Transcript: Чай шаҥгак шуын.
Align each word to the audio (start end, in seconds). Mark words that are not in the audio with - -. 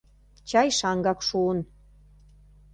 Чай 0.49 0.69
шаҥгак 0.79 1.19
шуын. 1.27 1.59